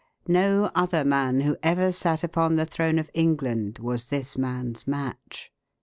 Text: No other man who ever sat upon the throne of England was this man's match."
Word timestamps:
No 0.27 0.71
other 0.73 1.05
man 1.05 1.41
who 1.41 1.55
ever 1.61 1.91
sat 1.91 2.23
upon 2.23 2.55
the 2.55 2.65
throne 2.65 2.97
of 2.97 3.11
England 3.13 3.77
was 3.77 4.05
this 4.05 4.35
man's 4.35 4.87
match." 4.87 5.51